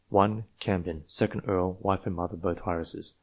1 0.09 0.45
Camden, 0.59 1.03
2d 1.07 1.47
Earl; 1.47 1.77
wife 1.79 2.07
and 2.07 2.15
mother 2.15 2.35
both 2.35 2.65
heiresses. 2.65 3.13